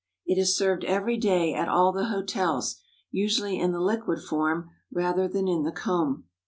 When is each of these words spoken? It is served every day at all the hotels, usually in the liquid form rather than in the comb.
It 0.25 0.39
is 0.39 0.57
served 0.57 0.83
every 0.85 1.15
day 1.15 1.53
at 1.53 1.69
all 1.69 1.91
the 1.91 2.05
hotels, 2.05 2.81
usually 3.11 3.59
in 3.59 3.71
the 3.71 3.79
liquid 3.79 4.19
form 4.19 4.71
rather 4.91 5.27
than 5.27 5.47
in 5.47 5.61
the 5.61 5.71
comb. 5.71 6.23